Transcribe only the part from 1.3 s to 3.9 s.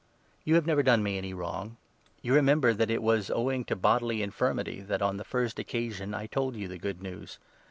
wrong. You remember that it was owing to 13